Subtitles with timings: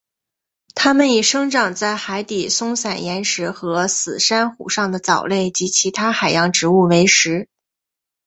[0.73, 7.47] 它们以生长在海底松散岩石和死珊瑚上的藻类及其他海洋植物为食。